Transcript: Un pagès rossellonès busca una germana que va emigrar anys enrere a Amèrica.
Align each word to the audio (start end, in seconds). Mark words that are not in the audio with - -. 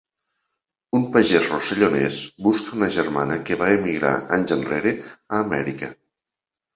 Un 0.99 1.03
pagès 1.17 1.49
rossellonès 1.49 2.15
busca 2.47 2.73
una 2.77 2.89
germana 2.95 3.37
que 3.49 3.57
va 3.59 3.67
emigrar 3.81 4.15
anys 4.39 4.55
enrere 4.57 4.95
a 5.09 5.43
Amèrica. 5.45 5.91